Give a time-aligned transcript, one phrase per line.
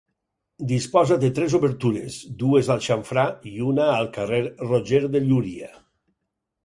[0.69, 5.71] Disposa de tres obertures: dues al xamfrà i una al carrer Roger de Llúria.